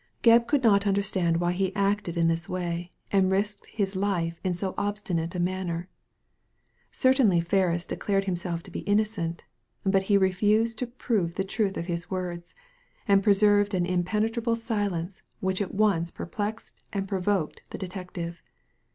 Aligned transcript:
Gebb 0.23 0.47
could 0.47 0.63
not 0.63 0.87
understand 0.87 1.37
why 1.37 1.51
he 1.51 1.75
acted 1.75 2.17
in 2.17 2.27
this 2.27 2.49
way, 2.49 2.89
and 3.11 3.29
risked 3.29 3.67
his 3.67 3.95
neck 3.95 4.33
in 4.43 4.55
so 4.55 4.73
obstinate 4.75 5.35
a 5.35 5.39
manner. 5.39 5.89
Certainly 6.91 7.41
Ferris 7.41 7.85
declared 7.85 8.23
himself 8.25 8.63
to 8.63 8.71
be 8.71 8.79
innocent; 8.79 9.43
but 9.83 10.01
he 10.01 10.17
refused 10.17 10.79
to 10.79 10.87
prove 10.87 11.35
the 11.35 11.43
truth 11.43 11.77
of 11.77 11.85
his 11.85 12.09
words, 12.09 12.55
and 13.07 13.23
pre 13.23 13.35
served 13.35 13.75
an 13.75 13.85
impenetrable 13.85 14.55
silence 14.55 15.21
which 15.39 15.61
at 15.61 15.75
once 15.75 16.09
per* 16.09 16.25
plexed 16.25 16.81
and 16.91 17.07
provoked 17.07 17.61
the 17.69 17.77
detective. 17.77 18.41